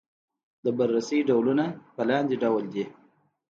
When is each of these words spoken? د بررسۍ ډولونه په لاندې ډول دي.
د 0.65 0.67
بررسۍ 0.77 1.19
ډولونه 1.29 1.65
په 1.95 2.01
لاندې 2.09 2.35
ډول 2.43 2.63
دي. 2.73 2.85